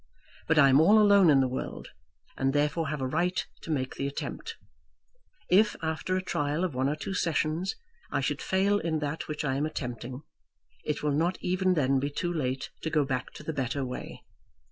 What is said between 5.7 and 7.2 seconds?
after a trial of one or two